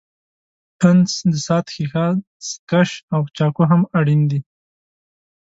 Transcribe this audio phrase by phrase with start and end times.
[0.79, 2.05] پنس، د ساعت ښيښه،
[2.47, 4.39] ستکش او چاقو هم اړین دي.